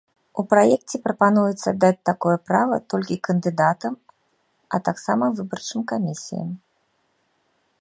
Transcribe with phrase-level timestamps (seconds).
[0.41, 3.93] У праекце прапануецца даць такое права толькі кандыдатам,
[4.77, 6.49] а таксама выбарчым камісіям.